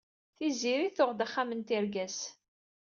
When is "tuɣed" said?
0.95-1.19